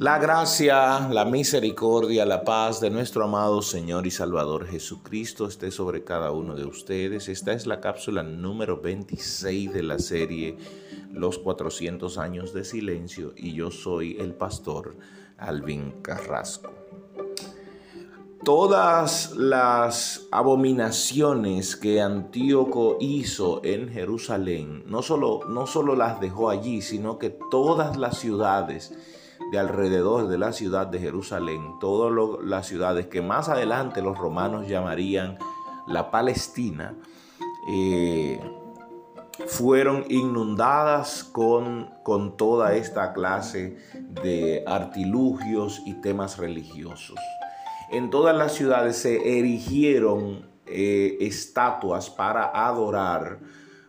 La 0.00 0.20
gracia, 0.20 1.08
la 1.10 1.24
misericordia, 1.24 2.24
la 2.24 2.44
paz 2.44 2.80
de 2.80 2.88
nuestro 2.88 3.24
amado 3.24 3.62
Señor 3.62 4.06
y 4.06 4.12
Salvador 4.12 4.64
Jesucristo 4.64 5.48
esté 5.48 5.72
sobre 5.72 6.04
cada 6.04 6.30
uno 6.30 6.54
de 6.54 6.64
ustedes. 6.64 7.28
Esta 7.28 7.52
es 7.52 7.66
la 7.66 7.80
cápsula 7.80 8.22
número 8.22 8.80
26 8.80 9.72
de 9.72 9.82
la 9.82 9.98
serie 9.98 10.56
Los 11.10 11.40
400 11.40 12.16
años 12.16 12.54
de 12.54 12.64
silencio 12.64 13.32
y 13.36 13.54
yo 13.54 13.72
soy 13.72 14.16
el 14.20 14.34
pastor 14.34 14.96
Alvin 15.36 16.00
Carrasco. 16.00 16.72
Todas 18.44 19.32
las 19.34 20.28
abominaciones 20.30 21.74
que 21.74 22.00
Antíoco 22.00 22.98
hizo 23.00 23.62
en 23.64 23.88
Jerusalén, 23.88 24.84
no 24.86 25.02
solo, 25.02 25.40
no 25.48 25.66
solo 25.66 25.96
las 25.96 26.20
dejó 26.20 26.50
allí, 26.50 26.82
sino 26.82 27.18
que 27.18 27.36
todas 27.50 27.96
las 27.96 28.18
ciudades, 28.18 28.94
de 29.50 29.58
alrededor 29.58 30.28
de 30.28 30.38
la 30.38 30.52
ciudad 30.52 30.86
de 30.86 30.98
Jerusalén, 30.98 31.78
todas 31.80 32.12
las 32.44 32.66
ciudades 32.66 33.06
que 33.06 33.22
más 33.22 33.48
adelante 33.48 34.02
los 34.02 34.18
romanos 34.18 34.68
llamarían 34.68 35.38
la 35.86 36.10
Palestina, 36.10 36.94
eh, 37.70 38.40
fueron 39.46 40.04
inundadas 40.08 41.24
con, 41.24 41.90
con 42.02 42.36
toda 42.36 42.74
esta 42.74 43.12
clase 43.12 43.78
de 44.22 44.64
artilugios 44.66 45.80
y 45.86 45.94
temas 45.94 46.38
religiosos. 46.38 47.18
En 47.90 48.10
todas 48.10 48.36
las 48.36 48.52
ciudades 48.52 48.96
se 48.96 49.38
erigieron 49.38 50.48
eh, 50.66 51.16
estatuas 51.20 52.10
para 52.10 52.44
adorar 52.44 53.38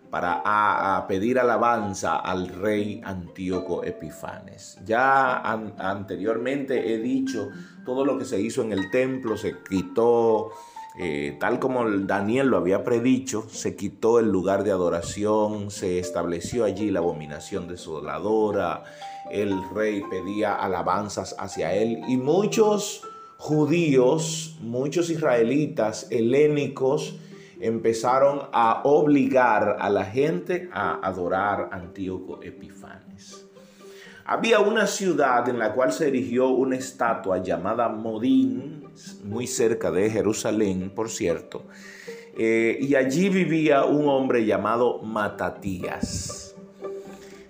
para 0.09 1.05
pedir 1.07 1.39
alabanza 1.39 2.17
al 2.17 2.47
rey 2.47 3.01
Antíoco 3.03 3.83
Epifanes. 3.83 4.79
Ya 4.85 5.41
anteriormente 5.77 6.93
he 6.93 6.97
dicho, 6.97 7.49
todo 7.85 8.05
lo 8.05 8.17
que 8.17 8.25
se 8.25 8.41
hizo 8.41 8.61
en 8.61 8.71
el 8.71 8.89
templo 8.91 9.37
se 9.37 9.55
quitó, 9.69 10.51
eh, 10.99 11.37
tal 11.39 11.59
como 11.59 11.89
Daniel 11.89 12.47
lo 12.47 12.57
había 12.57 12.83
predicho, 12.83 13.47
se 13.49 13.75
quitó 13.75 14.19
el 14.19 14.31
lugar 14.31 14.63
de 14.63 14.71
adoración, 14.71 15.69
se 15.71 15.99
estableció 15.99 16.65
allí 16.65 16.89
la 16.89 16.99
abominación 16.99 17.67
desoladora, 17.67 18.83
el 19.31 19.55
rey 19.75 20.01
pedía 20.09 20.55
alabanzas 20.55 21.35
hacia 21.37 21.73
él 21.73 22.01
y 22.07 22.17
muchos 22.17 23.03
judíos, 23.37 24.57
muchos 24.61 25.09
israelitas 25.09 26.07
helénicos, 26.09 27.15
empezaron 27.59 28.49
a 28.51 28.81
obligar 28.83 29.77
a 29.79 29.89
la 29.89 30.05
gente 30.05 30.69
a 30.71 30.99
adorar 31.05 31.69
a 31.71 31.75
Antíoco 31.75 32.41
Epifanes. 32.41 33.45
Había 34.25 34.59
una 34.59 34.85
ciudad 34.85 35.49
en 35.49 35.57
la 35.57 35.73
cual 35.73 35.91
se 35.91 36.07
erigió 36.07 36.49
una 36.49 36.75
estatua 36.75 37.41
llamada 37.41 37.89
Modín, 37.89 38.83
muy 39.23 39.47
cerca 39.47 39.89
de 39.89 40.09
Jerusalén, 40.09 40.91
por 40.93 41.09
cierto, 41.09 41.65
eh, 42.37 42.77
y 42.79 42.93
allí 42.93 43.29
vivía 43.29 43.85
un 43.85 44.07
hombre 44.07 44.45
llamado 44.45 45.01
Matatías. 45.01 46.55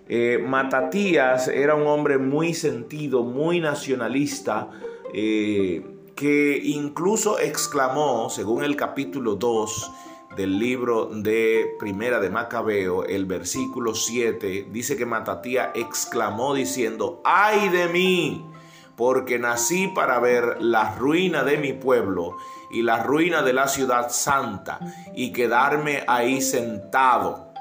Eh, 0.08 0.44
Matatías 0.44 1.50
era 1.50 1.76
un 1.76 1.86
hombre 1.86 2.18
muy 2.18 2.54
sentido, 2.54 3.24
muy 3.24 3.60
nacionalista, 3.60 4.70
eh, 5.14 5.84
que 6.20 6.60
incluso 6.62 7.40
exclamó, 7.40 8.30
según 8.30 8.66
el 8.66 8.76
capítulo 8.76 9.36
2 9.36 9.92
del 10.36 10.60
libro 10.60 11.06
de 11.06 11.78
Primera 11.80 12.20
de 12.20 12.30
Macabeo, 12.30 13.06
el 13.06 13.26
versículo 13.26 13.96
7, 13.96 14.68
dice 14.70 14.98
que 14.98 15.06
Matatía 15.06 15.72
exclamó 15.74 16.54
diciendo, 16.54 17.22
ay 17.24 17.70
de 17.70 17.88
mí, 17.88 18.46
porque 18.98 19.40
nací 19.40 19.88
para 19.88 20.20
ver 20.20 20.58
la 20.62 20.94
ruina 20.96 21.46
de 21.46 21.56
mi 21.56 21.72
pueblo 21.72 22.36
y 22.70 22.82
la 22.82 23.02
ruina 23.02 23.42
de 23.42 23.54
la 23.54 23.70
ciudad 23.70 24.10
santa 24.10 24.78
y 25.16 25.32
quedarme 25.32 26.04
ahí 26.06 26.42
sentado 26.42 27.54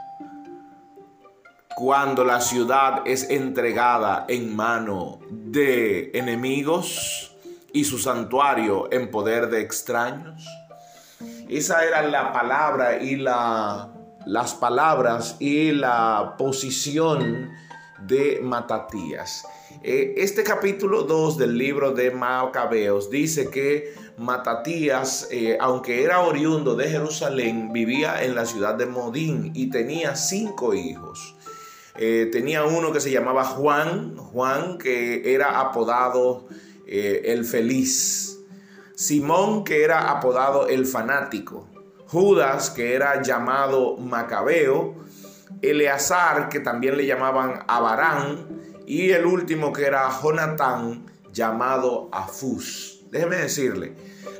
cuando 1.77 2.25
la 2.25 2.41
ciudad 2.41 3.03
es 3.05 3.31
entregada 3.31 4.25
en 4.29 4.57
mano 4.57 5.21
de 5.31 6.11
enemigos 6.13 7.38
y 7.73 7.85
su 7.85 7.99
santuario 7.99 8.89
en 8.93 9.11
poder 9.11 9.49
de 9.51 9.61
extraños. 9.61 10.47
Esa 11.49 11.85
era 11.85 12.03
la 12.03 12.33
palabra 12.33 13.03
y 13.03 13.17
la, 13.17 13.89
las 14.27 14.55
palabras 14.55 15.37
y 15.39 15.73
la 15.73 16.35
posición 16.39 17.51
de 18.07 18.41
Matatías. 18.43 19.45
Eh, 19.83 20.15
este 20.17 20.43
capítulo 20.43 21.03
2 21.03 21.39
del 21.39 21.57
libro 21.57 21.93
de 21.93 22.11
Macabeos 22.11 23.11
dice 23.11 23.49
que 23.49 23.95
Matatías, 24.17 25.29
eh, 25.31 25.57
aunque 25.61 26.03
era 26.03 26.21
oriundo 26.21 26.75
de 26.75 26.89
Jerusalén, 26.89 27.73
vivía 27.73 28.25
en 28.25 28.35
la 28.35 28.45
ciudad 28.45 28.75
de 28.75 28.87
Modín 28.87 29.53
y 29.55 29.71
tenía 29.71 30.17
cinco 30.17 30.75
hijos. 30.75 31.37
Eh, 31.97 32.29
tenía 32.31 32.65
uno 32.65 32.93
que 32.93 33.01
se 33.01 33.11
llamaba 33.11 33.45
Juan, 33.45 34.17
Juan 34.17 34.79
que 34.79 35.35
era 35.35 35.61
apodado 35.61 36.47
eh, 36.91 37.33
el 37.33 37.45
feliz, 37.45 38.41
Simón 38.95 39.63
que 39.63 39.85
era 39.85 40.11
apodado 40.11 40.69
el 40.69 40.87
fanático, 40.87 41.69
Judas 42.07 42.71
que 42.71 42.95
era 42.95 43.21
llamado 43.23 43.99
Macabeo, 43.99 44.95
Eleazar 45.61 46.49
que 46.49 46.61
también 46.61 46.97
le 46.97 47.05
llamaban 47.05 47.65
Abarán 47.69 48.47
y 48.87 49.11
el 49.11 49.27
último 49.27 49.71
que 49.71 49.85
era 49.85 50.09
Jonatán 50.11 51.05
llamado 51.31 52.09
Afús. 52.11 53.03
Déjeme 53.11 53.37
decirle, 53.37 53.95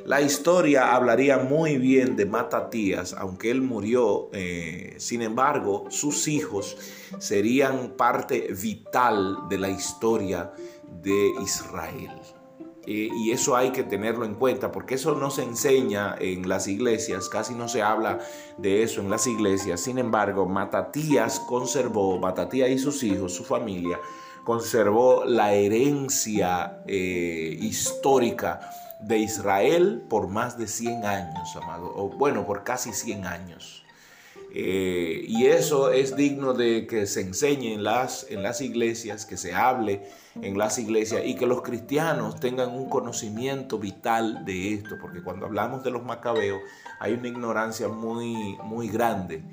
la 0.05 0.21
historia 0.21 0.95
hablaría 0.95 1.37
muy 1.37 1.77
bien 1.77 2.15
de 2.15 2.25
Matatías, 2.25 3.13
aunque 3.13 3.51
él 3.51 3.61
murió, 3.61 4.29
eh, 4.33 4.95
sin 4.97 5.21
embargo, 5.21 5.85
sus 5.89 6.27
hijos 6.27 6.77
serían 7.19 7.91
parte 7.95 8.47
vital 8.59 9.47
de 9.49 9.57
la 9.59 9.69
historia 9.69 10.51
de 11.03 11.31
Israel. 11.43 12.09
Eh, 12.91 13.11
y 13.13 13.29
eso 13.29 13.55
hay 13.55 13.69
que 13.69 13.83
tenerlo 13.83 14.25
en 14.25 14.33
cuenta 14.33 14.71
porque 14.71 14.95
eso 14.95 15.13
no 15.13 15.29
se 15.29 15.43
enseña 15.43 16.15
en 16.19 16.49
las 16.49 16.67
iglesias, 16.67 17.29
casi 17.29 17.53
no 17.53 17.67
se 17.67 17.83
habla 17.83 18.17
de 18.57 18.81
eso 18.81 18.99
en 18.99 19.11
las 19.11 19.27
iglesias. 19.27 19.81
Sin 19.81 19.99
embargo, 19.99 20.47
Matatías 20.47 21.39
conservó, 21.41 22.17
Matatías 22.17 22.67
y 22.71 22.79
sus 22.79 23.03
hijos, 23.03 23.35
su 23.35 23.43
familia, 23.43 23.99
conservó 24.43 25.23
la 25.23 25.53
herencia 25.53 26.81
eh, 26.87 27.59
histórica 27.61 28.59
de 28.99 29.19
Israel 29.19 30.03
por 30.09 30.27
más 30.27 30.57
de 30.57 30.65
100 30.65 31.05
años, 31.05 31.55
amado, 31.57 31.93
o 31.95 32.09
bueno, 32.09 32.47
por 32.47 32.63
casi 32.63 32.91
100 32.91 33.27
años. 33.27 33.83
Eh, 34.51 35.25
y 35.27 35.45
eso 35.45 35.91
es 35.91 36.15
digno 36.15 36.53
de 36.53 36.87
que 36.87 37.05
se 37.05 37.21
enseñe 37.21 37.73
en 37.73 37.83
las, 37.83 38.25
en 38.29 38.41
las 38.41 38.61
iglesias, 38.61 39.25
que 39.25 39.37
se 39.37 39.53
hable 39.53 40.01
en 40.41 40.57
las 40.57 40.79
iglesias 40.79 41.21
y 41.23 41.35
que 41.35 41.45
los 41.45 41.61
cristianos 41.61 42.39
tengan 42.39 42.73
un 42.73 42.89
conocimiento 42.89 43.77
vital 43.77 44.45
de 44.45 44.73
esto, 44.73 44.97
porque 44.99 45.21
cuando 45.21 45.45
hablamos 45.45 45.83
de 45.83 45.91
los 45.91 46.03
macabeos 46.03 46.61
hay 46.99 47.13
una 47.13 47.27
ignorancia 47.27 47.89
muy, 47.89 48.57
muy 48.63 48.89
grande. 48.89 49.43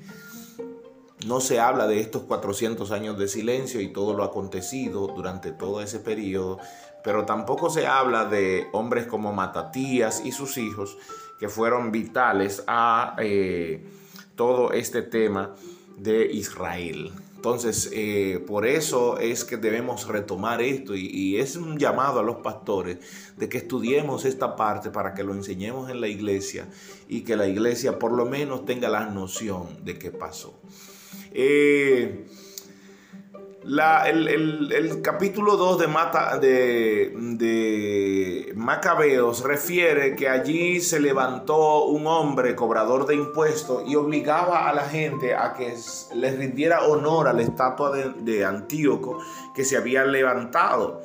No 1.27 1.41
se 1.41 1.59
habla 1.59 1.87
de 1.87 1.99
estos 1.99 2.23
400 2.23 2.91
años 2.91 3.19
de 3.19 3.27
silencio 3.27 3.81
y 3.81 3.91
todo 3.91 4.13
lo 4.13 4.23
acontecido 4.23 5.07
durante 5.07 5.51
todo 5.51 5.81
ese 5.81 5.99
periodo, 5.99 6.59
pero 7.03 7.25
tampoco 7.25 7.69
se 7.69 7.85
habla 7.85 8.25
de 8.25 8.67
hombres 8.71 9.05
como 9.05 9.31
Matatías 9.31 10.23
y 10.25 10.31
sus 10.31 10.57
hijos 10.57 10.97
que 11.39 11.49
fueron 11.49 11.91
vitales 11.91 12.63
a... 12.65 13.15
Eh, 13.19 13.85
todo 14.37 14.71
este 14.71 15.01
tema 15.01 15.53
de 15.97 16.31
Israel. 16.31 17.11
Entonces, 17.35 17.91
eh, 17.93 18.43
por 18.47 18.65
eso 18.65 19.19
es 19.19 19.43
que 19.43 19.57
debemos 19.57 20.07
retomar 20.07 20.61
esto 20.61 20.95
y, 20.95 21.37
es 21.37 21.55
un 21.55 21.77
llamado 21.77 22.19
a 22.19 22.23
los 22.23 22.37
pastores 22.37 22.97
de 23.37 23.47
que 23.47 23.57
estudiemos 23.57 24.25
esta 24.25 24.55
parte 24.55 24.89
para 24.89 25.13
que 25.13 25.23
lo 25.23 25.33
enseñemos 25.33 25.89
en 25.89 26.01
la 26.01 26.07
iglesia 26.07 26.67
y 27.07 27.21
que 27.21 27.35
la 27.35 27.47
iglesia 27.47 27.99
por 27.99 28.11
lo 28.11 28.25
menos 28.25 28.65
tenga 28.65 28.89
la 28.89 29.05
noción 29.09 29.83
de 29.83 29.99
qué 29.99 30.11
pasó. 30.11 30.59
Eh, 31.31 32.25
el, 33.67 35.01
capítulo 35.01 35.57
2 35.57 35.79
de, 36.39 38.53
Macabeos 38.55 39.43
refiere 39.43 40.15
que 40.15 40.29
allí 40.29 40.79
se 40.79 41.01
levantó 41.01 41.83
un 41.85 42.07
hombre 42.07 42.55
cobrador 42.55 43.05
de 43.05 43.15
impuestos 43.15 43.83
y 43.85 43.95
obligaba 43.95 44.69
a 44.69 44.73
la 44.73 44.83
gente 44.83 45.35
a 45.35 45.53
que 45.53 45.75
les 46.15 46.37
rindiera 46.37 46.83
honor 46.83 47.27
a 47.27 47.33
la 47.33 47.41
estatua 47.41 47.91
de, 47.91 48.45
Antíoco 48.45 49.19
que 49.53 49.65
se 49.65 49.75
había 49.75 50.05
levantado. 50.05 51.01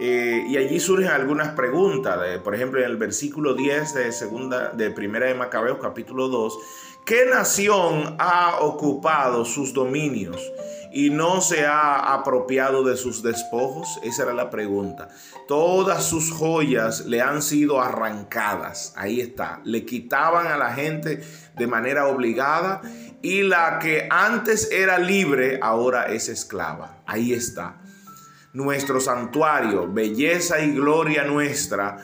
Eh, 0.00 0.44
y 0.48 0.56
allí 0.56 0.80
surgen 0.80 1.10
algunas 1.10 1.50
preguntas, 1.50 2.18
por 2.42 2.54
ejemplo 2.54 2.80
en 2.80 2.86
el 2.86 2.96
versículo 2.96 3.54
10 3.54 3.94
de, 3.94 4.12
segunda, 4.12 4.70
de 4.70 4.90
Primera 4.90 5.26
de 5.26 5.34
Macabeos 5.34 5.78
capítulo 5.80 6.28
2, 6.28 6.58
¿qué 7.04 7.26
nación 7.26 8.16
ha 8.18 8.58
ocupado 8.60 9.44
sus 9.44 9.72
dominios? 9.72 10.40
Y 10.92 11.10
no 11.10 11.40
se 11.40 11.66
ha 11.66 12.14
apropiado 12.14 12.84
de 12.84 12.96
sus 12.96 13.22
despojos? 13.22 13.98
Esa 14.02 14.24
era 14.24 14.32
la 14.32 14.50
pregunta. 14.50 15.08
Todas 15.48 16.04
sus 16.04 16.30
joyas 16.30 17.06
le 17.06 17.20
han 17.20 17.42
sido 17.42 17.80
arrancadas. 17.80 18.92
Ahí 18.96 19.20
está. 19.20 19.60
Le 19.64 19.84
quitaban 19.84 20.46
a 20.46 20.56
la 20.56 20.72
gente 20.74 21.22
de 21.56 21.66
manera 21.66 22.06
obligada 22.06 22.82
y 23.22 23.42
la 23.42 23.78
que 23.78 24.08
antes 24.10 24.70
era 24.70 24.98
libre 24.98 25.58
ahora 25.62 26.06
es 26.06 26.28
esclava. 26.28 27.02
Ahí 27.06 27.32
está. 27.32 27.80
Nuestro 28.52 29.00
santuario, 29.00 29.90
belleza 29.90 30.60
y 30.60 30.72
gloria 30.72 31.24
nuestra, 31.24 31.96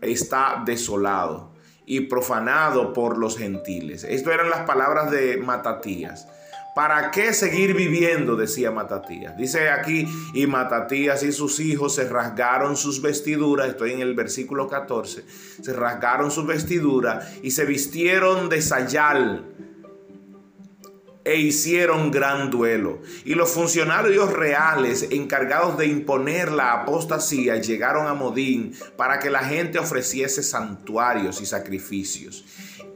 está 0.00 0.62
desolado 0.64 1.54
y 1.86 2.00
profanado 2.02 2.92
por 2.92 3.16
los 3.16 3.38
gentiles. 3.38 4.04
Esto 4.04 4.30
eran 4.30 4.50
las 4.50 4.60
palabras 4.60 5.10
de 5.10 5.38
Matatías. 5.38 6.28
¿Para 6.78 7.10
qué 7.10 7.32
seguir 7.32 7.74
viviendo? 7.74 8.36
decía 8.36 8.70
Matatías. 8.70 9.36
Dice 9.36 9.68
aquí, 9.68 10.06
y 10.32 10.46
Matatías 10.46 11.24
y 11.24 11.32
sus 11.32 11.58
hijos 11.58 11.96
se 11.96 12.08
rasgaron 12.08 12.76
sus 12.76 13.02
vestiduras, 13.02 13.70
estoy 13.70 13.94
en 13.94 14.00
el 14.00 14.14
versículo 14.14 14.68
14, 14.68 15.24
se 15.60 15.72
rasgaron 15.72 16.30
sus 16.30 16.46
vestiduras 16.46 17.36
y 17.42 17.50
se 17.50 17.64
vistieron 17.64 18.48
de 18.48 18.62
sayal 18.62 19.44
e 21.28 21.36
hicieron 21.36 22.10
gran 22.10 22.50
duelo. 22.50 23.00
Y 23.26 23.34
los 23.34 23.50
funcionarios 23.50 24.32
reales 24.32 25.08
encargados 25.10 25.76
de 25.76 25.84
imponer 25.84 26.50
la 26.50 26.72
apostasía 26.72 27.56
llegaron 27.56 28.06
a 28.06 28.14
Modín 28.14 28.74
para 28.96 29.18
que 29.18 29.28
la 29.28 29.40
gente 29.40 29.78
ofreciese 29.78 30.42
santuarios 30.42 31.42
y 31.42 31.46
sacrificios. 31.46 32.46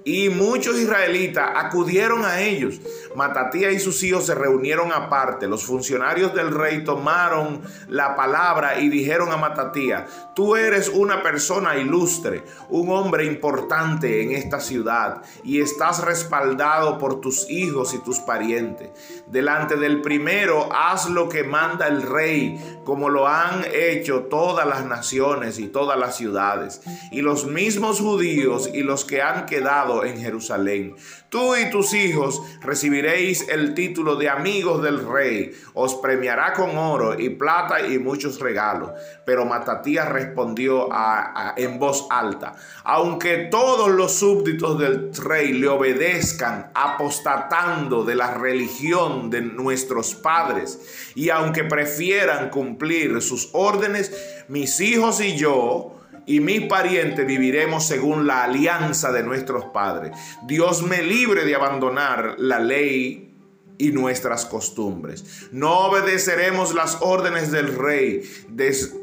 Y 0.05 0.31
muchos 0.31 0.79
israelitas 0.79 1.49
acudieron 1.55 2.25
a 2.25 2.41
ellos. 2.41 2.81
Matatía 3.15 3.71
y 3.71 3.79
sus 3.79 4.03
hijos 4.03 4.27
se 4.27 4.35
reunieron 4.35 4.93
aparte. 4.93 5.47
Los 5.47 5.65
funcionarios 5.65 6.35
del 6.35 6.53
rey 6.53 6.83
tomaron 6.83 7.63
la 7.89 8.17
palabra 8.17 8.81
y 8.81 8.89
dijeron 8.89 9.31
a 9.31 9.37
Matatía, 9.37 10.07
tú 10.35 10.57
eres 10.57 10.89
una 10.89 11.23
persona 11.23 11.77
ilustre, 11.77 12.43
un 12.69 12.91
hombre 12.91 13.27
importante 13.27 14.23
en 14.23 14.33
esta 14.33 14.59
ciudad 14.59 15.23
y 15.45 15.61
estás 15.61 16.05
respaldado 16.05 16.99
por 16.99 17.21
tus 17.21 17.49
hijos 17.49 17.95
y 17.95 17.99
tus 17.99 18.19
Delante 19.27 19.77
del 19.77 20.01
primero 20.01 20.69
haz 20.73 21.09
lo 21.09 21.29
que 21.29 21.45
manda 21.45 21.89
el 21.89 22.03
rey, 22.03 22.81
como 22.85 23.09
lo 23.09 23.29
han 23.29 23.65
hecho 23.73 24.25
todas 24.25 24.67
las 24.67 24.85
naciones 24.85 25.59
y 25.59 25.69
todas 25.69 25.99
las 25.99 26.17
ciudades. 26.17 26.81
Y 27.11 27.21
los 27.21 27.47
mismos 27.47 28.01
judíos 28.01 28.69
y 28.73 28.83
los 28.83 29.05
que 29.05 29.23
han 29.23 29.47
quedado 29.47 30.05
en 30.05 30.19
Jerusalén. 30.21 30.97
Tú 31.29 31.57
y 31.57 31.71
tus 31.71 31.95
hijos 31.95 32.43
recibiréis 32.61 33.49
el 33.49 33.73
título 33.73 34.17
de 34.17 34.29
amigos 34.29 34.83
del 34.83 35.07
rey. 35.07 35.53
Os 35.73 35.95
premiará 35.95 36.53
con 36.53 36.77
oro 36.77 37.19
y 37.19 37.31
plata 37.31 37.87
y 37.87 37.99
muchos 37.99 38.39
regalos. 38.39 38.91
Pero 39.25 39.47
Matatías 39.47 40.09
respondió 40.11 40.89
en 41.57 41.79
voz 41.79 42.07
alta, 42.11 42.55
aunque 42.85 43.49
todos 43.51 43.91
los 43.91 44.13
súbditos 44.13 44.79
del 44.79 45.15
rey 45.15 45.53
le 45.53 45.69
obedezcan 45.69 46.71
apostatando 46.75 48.05
de 48.05 48.15
la 48.15 48.35
religión 48.35 49.31
de 49.31 49.41
nuestros 49.41 50.15
padres, 50.15 51.13
y 51.15 51.31
aunque 51.31 51.65
prefieran 51.65 52.51
cumplir 52.51 52.72
sus 53.21 53.51
órdenes, 53.53 54.13
mis 54.49 54.81
hijos 54.81 55.21
y 55.21 55.37
yo, 55.37 55.99
y 56.27 56.41
mis 56.41 56.63
parientes 56.63 57.27
viviremos 57.27 57.87
según 57.87 58.27
la 58.27 58.45
alianza 58.45 59.13
de 59.13 59.23
nuestros 59.23 59.65
padres. 59.67 60.13
Dios 60.47 60.83
me 60.83 61.03
libre 61.03 61.45
de 61.45 61.55
abandonar 61.55 62.37
la 62.39 62.61
ley 62.61 63.33
y 63.79 63.91
nuestras 63.91 64.47
costumbres. 64.47 65.49
No 65.51 65.87
obedeceremos 65.87 66.75
las 66.75 66.99
órdenes 67.01 67.51
del 67.51 67.77
rey, 67.77 68.23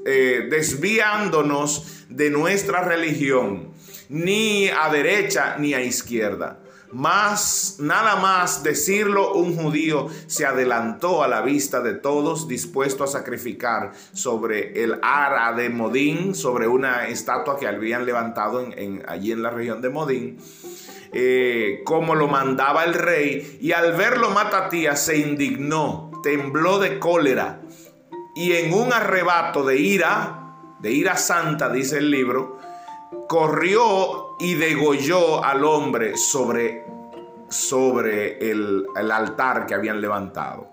eh, 0.06 0.48
desviándonos 0.50 2.06
de 2.10 2.30
nuestra 2.30 2.84
religión, 2.84 3.74
ni 4.08 4.70
a 4.70 4.90
derecha 4.90 5.58
ni 5.60 5.74
a 5.74 5.82
izquierda. 5.82 6.59
Más, 6.92 7.76
nada 7.80 8.16
más 8.16 8.64
decirlo, 8.64 9.34
un 9.34 9.56
judío 9.56 10.08
se 10.26 10.46
adelantó 10.46 11.24
a 11.24 11.28
la 11.28 11.42
vista 11.42 11.82
de 11.82 11.94
todos, 11.94 12.48
dispuesto 12.48 13.04
a 13.04 13.08
sacrificar 13.08 13.92
sobre 14.12 14.84
el 14.84 15.00
ara 15.04 15.54
de 15.54 15.70
Modín, 15.70 16.34
sobre 16.34 16.68
una 16.68 17.08
estatua 17.08 17.60
que 17.60 17.68
habían 17.68 18.06
levantado 18.06 18.68
allí 19.08 19.32
en 19.32 19.44
la 19.44 19.52
región 19.52 19.82
de 19.82 19.90
Modín. 19.90 20.40
Eh, 21.12 21.82
como 21.86 22.14
lo 22.14 22.28
mandaba 22.28 22.84
el 22.84 22.94
rey, 22.94 23.58
y 23.62 23.72
al 23.72 23.94
verlo 23.94 24.30
Matatías 24.30 25.04
se 25.04 25.18
indignó, 25.18 26.12
tembló 26.22 26.80
de 26.80 27.00
cólera, 27.00 27.62
y 28.36 28.54
en 28.54 28.74
un 28.74 28.94
arrebato 28.94 29.64
de 29.64 29.78
ira, 29.78 30.76
de 30.80 30.92
ira 30.92 31.18
santa, 31.18 31.70
dice 31.70 31.98
el 31.98 32.12
libro, 32.12 32.60
corrió 33.28 34.29
y 34.40 34.56
degolló 34.56 35.44
al 35.44 35.64
hombre 35.66 36.18
sobre, 36.18 36.86
sobre 37.50 38.38
el, 38.50 38.86
altar 39.12 39.66
que 39.66 39.76
habían 39.76 40.02
levantado. 40.02 40.70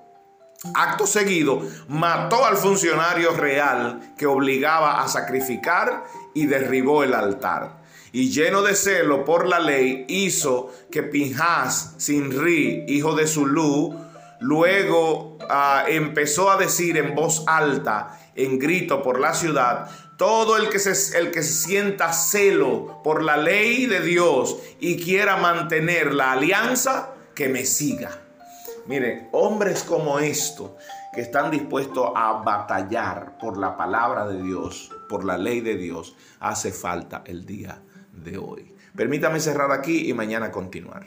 Acto 0.74 1.06
seguido, 1.06 1.60
mató 1.88 2.44
al 2.44 2.56
funcionario 2.56 3.32
real 3.32 4.14
que 4.16 4.26
obligaba 4.26 5.02
a 5.02 5.08
sacrificar 5.08 6.04
y 6.32 6.46
derribó 6.46 7.02
el 7.02 7.12
altar. 7.12 7.82
Y 8.12 8.30
lleno 8.30 8.62
de 8.62 8.74
celo 8.74 9.24
por 9.24 9.46
la 9.46 9.60
ley, 9.60 10.06
hizo 10.08 10.72
que 10.90 11.02
Pinjas, 11.02 11.94
Sinri, 11.98 12.84
hijo 12.88 13.14
de 13.14 13.26
Zulú, 13.26 13.94
luego 14.40 15.36
ah, 15.50 15.84
empezó 15.86 16.50
a 16.50 16.56
decir 16.56 16.96
en 16.96 17.14
voz 17.14 17.44
alta, 17.46 18.18
en 18.36 18.58
grito 18.58 19.02
por 19.02 19.18
la 19.18 19.34
ciudad, 19.34 19.90
todo 20.16 20.56
el 20.56 20.68
que, 20.68 20.78
se, 20.78 21.18
el 21.18 21.30
que 21.30 21.42
sienta 21.42 22.12
celo 22.12 23.02
por 23.02 23.22
la 23.22 23.36
ley 23.36 23.86
de 23.86 24.00
Dios 24.00 24.56
y 24.80 25.02
quiera 25.02 25.36
mantener 25.36 26.14
la 26.14 26.32
alianza, 26.32 27.12
que 27.34 27.48
me 27.48 27.66
siga. 27.66 28.18
Miren, 28.86 29.28
hombres 29.32 29.82
como 29.82 30.18
estos 30.18 30.70
que 31.12 31.20
están 31.20 31.50
dispuestos 31.50 32.10
a 32.14 32.42
batallar 32.44 33.36
por 33.38 33.58
la 33.58 33.76
palabra 33.76 34.26
de 34.26 34.42
Dios, 34.42 34.90
por 35.08 35.24
la 35.24 35.36
ley 35.36 35.60
de 35.60 35.76
Dios, 35.76 36.16
hace 36.40 36.72
falta 36.72 37.22
el 37.26 37.44
día 37.44 37.82
de 38.12 38.38
hoy. 38.38 38.74
Permítame 38.94 39.40
cerrar 39.40 39.72
aquí 39.72 40.08
y 40.08 40.14
mañana 40.14 40.50
continuar. 40.50 41.06